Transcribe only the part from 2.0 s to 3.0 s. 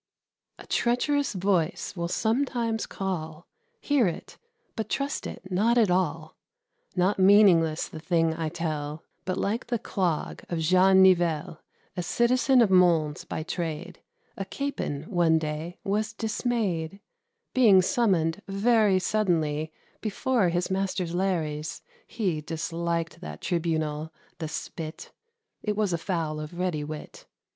sometimes